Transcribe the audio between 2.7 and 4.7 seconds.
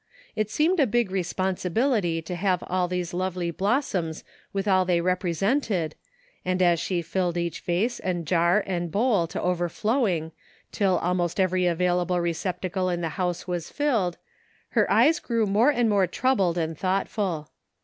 these lovely blossoms with